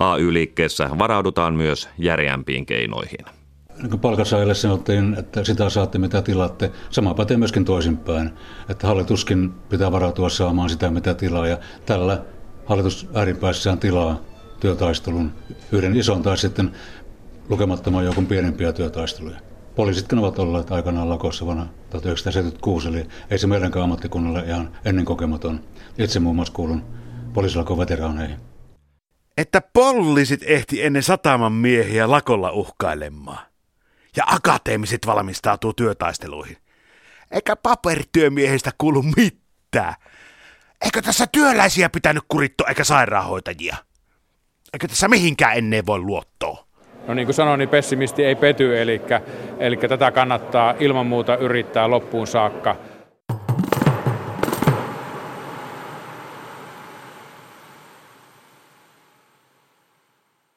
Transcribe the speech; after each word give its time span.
AY-liikkeessä 0.00 0.90
varaudutaan 0.98 1.54
myös 1.54 1.88
järeämpiin 1.98 2.66
keinoihin. 2.66 3.26
Niin 3.82 4.00
palkansaajille 4.00 4.54
sanottiin, 4.54 5.16
että 5.18 5.44
sitä 5.44 5.70
saatte 5.70 5.98
mitä 5.98 6.22
tilaatte. 6.22 6.70
Sama 6.90 7.14
pätee 7.14 7.36
myöskin 7.36 7.64
toisinpäin, 7.64 8.30
että 8.68 8.86
hallituskin 8.86 9.52
pitää 9.68 9.92
varautua 9.92 10.28
saamaan 10.28 10.70
sitä 10.70 10.90
mitä 10.90 11.14
tilaa. 11.14 11.46
Ja 11.46 11.58
tällä 11.86 12.22
hallitus 12.66 13.08
ääripäissään 13.14 13.78
tilaa 13.78 14.20
työtaistelun, 14.60 15.32
yhden 15.72 15.96
ison 15.96 16.22
tai 16.22 16.38
sitten 16.38 16.72
lukemattoman 17.48 18.04
joukon 18.04 18.26
pienempiä 18.26 18.72
työtaisteluja. 18.72 19.38
Poliisitkin 19.74 20.18
ovat 20.18 20.38
olleet 20.38 20.72
aikanaan 20.72 21.08
lakossa 21.08 21.44
vuonna 21.44 21.66
1976, 21.90 22.88
eli 22.88 23.06
ei 23.30 23.38
se 23.38 23.46
meidänkään 23.46 23.82
ammattikunnalle 23.82 24.44
ihan 24.46 24.70
ennen 24.84 25.04
kokematon. 25.04 25.60
Itse 25.98 26.20
muun 26.20 26.36
muassa 26.36 26.54
kuulun 26.54 26.82
poliisilakon 27.32 27.78
veteraaneihin. 27.78 28.49
Että 29.40 29.60
poliisit 29.72 30.40
ehti 30.46 30.82
ennen 30.82 31.02
sataman 31.02 31.52
miehiä 31.52 32.10
lakolla 32.10 32.50
uhkailemaan. 32.50 33.46
Ja 34.16 34.24
akateemiset 34.26 35.06
valmistautuu 35.06 35.72
työtaisteluihin. 35.72 36.56
Eikä 37.30 37.56
paperityömiehistä 37.56 38.70
kuulu 38.78 39.02
mitään. 39.02 39.94
Eikö 40.84 41.02
tässä 41.02 41.26
työläisiä 41.32 41.88
pitänyt 41.88 42.22
kurittua 42.28 42.68
eikä 42.68 42.84
sairaanhoitajia? 42.84 43.76
Eikö 44.72 44.88
tässä 44.88 45.08
mihinkään 45.08 45.56
ennen 45.56 45.86
voi 45.86 45.98
luottoa? 45.98 46.66
No 47.06 47.14
niin 47.14 47.26
kuin 47.26 47.34
sanoin, 47.34 47.58
niin 47.58 47.68
pessimisti 47.68 48.24
ei 48.24 48.34
pety, 48.34 48.80
eli, 48.80 49.00
eli 49.58 49.76
tätä 49.76 50.10
kannattaa 50.10 50.74
ilman 50.78 51.06
muuta 51.06 51.36
yrittää 51.36 51.90
loppuun 51.90 52.26
saakka. 52.26 52.76